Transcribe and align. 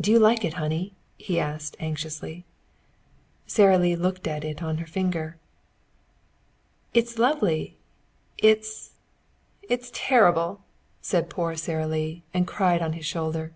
"Do 0.00 0.12
you 0.12 0.20
like 0.20 0.44
it, 0.44 0.52
honey?" 0.62 0.92
he 1.18 1.40
asked 1.40 1.76
anxiously. 1.80 2.44
Sara 3.48 3.76
Lee 3.78 3.96
looked 3.96 4.28
at 4.28 4.44
it 4.44 4.62
on 4.62 4.78
her 4.78 4.86
finger. 4.86 5.38
"It 6.94 7.06
is 7.06 7.18
lovely! 7.18 7.76
It 8.38 8.64
it's 9.68 9.90
terrible!" 9.92 10.60
said 11.02 11.28
poor 11.28 11.56
Sara 11.56 11.88
Lee, 11.88 12.22
and 12.32 12.46
cried 12.46 12.80
on 12.80 12.92
his 12.92 13.06
shoulder. 13.06 13.50